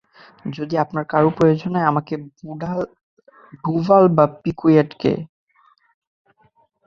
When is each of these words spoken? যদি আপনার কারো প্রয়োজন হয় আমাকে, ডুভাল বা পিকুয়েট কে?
যদি 0.57 0.75
আপনার 0.77 1.03
কারো 1.03 1.29
প্রয়োজন 1.37 1.71
হয় 1.75 1.89
আমাকে, 1.91 2.13
ডুভাল 3.63 4.03
বা 4.17 4.25
পিকুয়েট 4.43 4.89
কে? 5.01 5.13